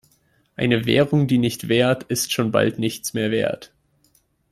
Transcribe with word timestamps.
Eine 0.55 0.87
Währung, 0.87 1.27
die 1.27 1.37
nicht 1.37 1.67
währt, 1.69 2.05
ist 2.05 2.31
schon 2.31 2.49
bald 2.49 2.79
nichts 2.79 3.13
mehr 3.13 3.29
wert. 3.29 3.71